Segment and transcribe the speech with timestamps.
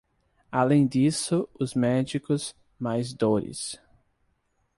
[0.51, 3.79] Além disso, os médicos, mais dores.